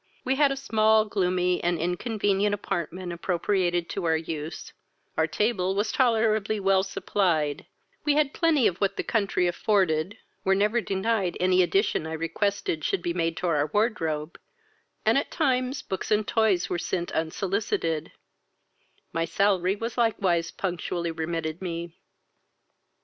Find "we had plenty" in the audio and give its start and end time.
8.03-8.65